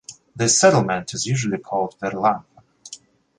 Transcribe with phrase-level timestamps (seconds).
[0.35, 2.43] This settlement is usually called Verlamion.